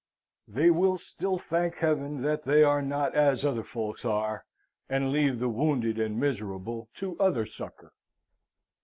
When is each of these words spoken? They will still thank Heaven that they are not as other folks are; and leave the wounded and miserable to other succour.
They 0.47 0.71
will 0.71 0.97
still 0.97 1.37
thank 1.37 1.75
Heaven 1.75 2.23
that 2.23 2.43
they 2.43 2.63
are 2.63 2.81
not 2.81 3.13
as 3.13 3.45
other 3.45 3.61
folks 3.61 4.03
are; 4.03 4.45
and 4.89 5.11
leave 5.11 5.37
the 5.37 5.47
wounded 5.47 5.99
and 5.99 6.19
miserable 6.19 6.89
to 6.95 7.15
other 7.19 7.45
succour. 7.45 7.93